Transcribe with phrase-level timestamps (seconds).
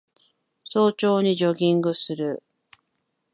[0.67, 2.41] 早朝にジョギングする